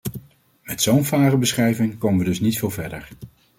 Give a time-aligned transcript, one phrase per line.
[0.63, 3.09] Met zo'n vage omschrijving komen we dus niet veel verder.